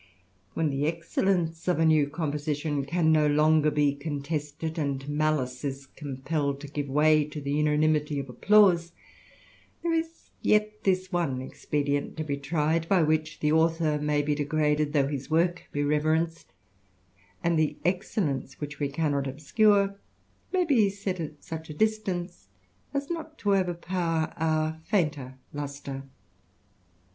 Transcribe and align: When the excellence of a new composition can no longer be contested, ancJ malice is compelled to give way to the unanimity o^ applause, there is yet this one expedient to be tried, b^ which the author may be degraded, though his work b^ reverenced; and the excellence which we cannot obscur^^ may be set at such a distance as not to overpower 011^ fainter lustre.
When 0.55 0.71
the 0.71 0.87
excellence 0.87 1.67
of 1.67 1.77
a 1.77 1.85
new 1.85 2.09
composition 2.09 2.85
can 2.85 3.11
no 3.11 3.27
longer 3.27 3.69
be 3.69 3.93
contested, 3.93 4.73
ancJ 4.77 5.07
malice 5.09 5.63
is 5.63 5.85
compelled 5.95 6.59
to 6.61 6.67
give 6.67 6.89
way 6.89 7.23
to 7.25 7.39
the 7.39 7.51
unanimity 7.51 8.15
o^ 8.15 8.27
applause, 8.27 8.93
there 9.83 9.93
is 9.93 10.31
yet 10.41 10.85
this 10.85 11.11
one 11.11 11.39
expedient 11.39 12.17
to 12.17 12.23
be 12.23 12.35
tried, 12.35 12.89
b^ 12.89 13.05
which 13.05 13.41
the 13.41 13.51
author 13.51 13.99
may 13.99 14.23
be 14.23 14.33
degraded, 14.33 14.91
though 14.93 15.07
his 15.07 15.29
work 15.29 15.67
b^ 15.71 15.87
reverenced; 15.87 16.51
and 17.43 17.59
the 17.59 17.77
excellence 17.85 18.59
which 18.59 18.79
we 18.79 18.89
cannot 18.89 19.25
obscur^^ 19.25 19.95
may 20.51 20.65
be 20.65 20.89
set 20.89 21.19
at 21.19 21.43
such 21.43 21.69
a 21.69 21.75
distance 21.75 22.47
as 22.91 23.11
not 23.11 23.37
to 23.37 23.53
overpower 23.53 24.33
011^ 24.39 24.81
fainter 24.83 25.37
lustre. 25.53 26.05